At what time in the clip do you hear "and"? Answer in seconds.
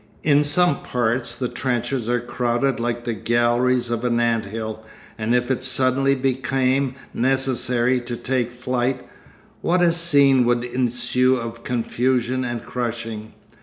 5.15-5.35, 12.43-12.63